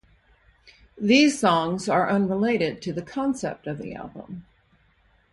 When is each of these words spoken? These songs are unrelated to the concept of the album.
These 0.99 1.39
songs 1.39 1.87
are 1.87 2.09
unrelated 2.09 2.81
to 2.81 2.91
the 2.91 3.03
concept 3.03 3.67
of 3.67 3.77
the 3.77 3.93
album. 3.93 4.47